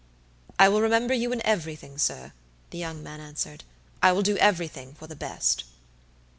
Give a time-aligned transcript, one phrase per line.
[0.57, 2.33] "I will remember you in everything, sir,"
[2.71, 3.63] the young man answered.
[4.01, 5.63] "I will do everything for the best."